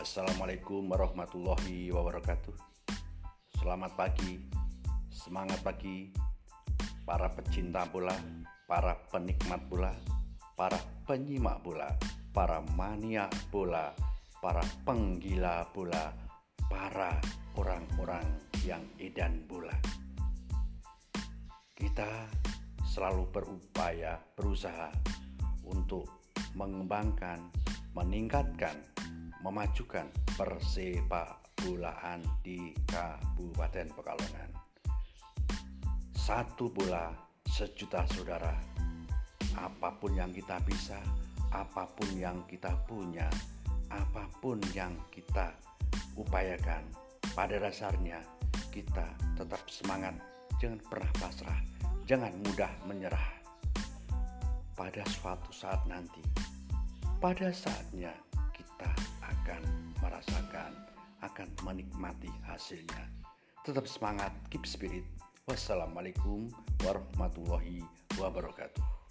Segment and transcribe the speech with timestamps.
[0.00, 2.56] Assalamualaikum warahmatullahi wabarakatuh.
[3.60, 4.40] Selamat pagi,
[5.12, 6.08] semangat pagi,
[7.04, 8.16] para pecinta bola,
[8.64, 9.92] para penikmat bola,
[10.56, 11.92] para penyimak bola,
[12.32, 13.92] para mania bola,
[14.40, 16.16] para penggila bola,
[16.64, 17.20] para
[17.60, 18.24] orang-orang
[18.64, 19.76] yang edan bola.
[21.76, 22.24] Kita
[22.88, 24.88] selalu berupaya, berusaha
[25.68, 26.24] untuk
[26.56, 27.52] mengembangkan,
[27.92, 28.80] meningkatkan
[29.40, 34.50] memajukan persepak bolaan di Kabupaten Pekalongan.
[36.16, 37.12] Satu bola
[37.48, 38.52] sejuta saudara.
[39.56, 41.00] Apa pun yang kita bisa,
[41.50, 43.26] apa pun yang kita punya,
[43.90, 45.50] apa pun yang kita
[46.14, 46.86] upayakan,
[47.34, 48.22] pada dasarnya
[48.70, 50.14] kita tetap semangat,
[50.62, 51.60] jangan pernah pasrah,
[52.06, 53.28] jangan mudah menyerah.
[54.78, 56.22] Pada suatu saat nanti,
[57.18, 58.14] pada saatnya
[59.50, 59.66] akan
[59.98, 60.72] merasakan,
[61.26, 63.10] akan menikmati hasilnya.
[63.66, 65.02] Tetap semangat, keep spirit.
[65.50, 66.46] Wassalamualaikum
[66.86, 67.82] warahmatullahi
[68.14, 69.09] wabarakatuh.